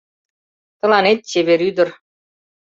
Тыланет, 0.79 1.19
чевер 1.29 1.59
ӱдыр. 1.69 1.89